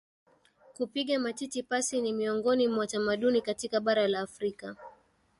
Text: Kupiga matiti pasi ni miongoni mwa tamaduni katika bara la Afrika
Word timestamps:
Kupiga 0.73 1.19
matiti 1.19 1.63
pasi 1.63 2.01
ni 2.01 2.13
miongoni 2.13 2.67
mwa 2.67 2.87
tamaduni 2.87 3.41
katika 3.41 3.79
bara 3.79 4.07
la 4.07 4.19
Afrika 4.19 4.75